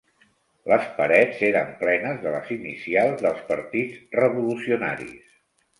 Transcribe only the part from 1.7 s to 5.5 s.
plenes de les inicials dels partits revolucionaris